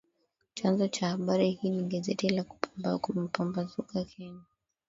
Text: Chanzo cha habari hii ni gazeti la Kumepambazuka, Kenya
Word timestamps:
Chanzo 0.53 0.87
cha 0.87 1.09
habari 1.09 1.49
hii 1.51 1.69
ni 1.69 1.83
gazeti 1.83 2.43
la 2.81 2.97
Kumepambazuka, 2.97 4.03
Kenya 4.05 4.41